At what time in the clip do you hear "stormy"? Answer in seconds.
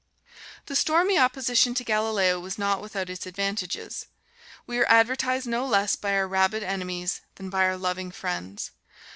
0.75-1.19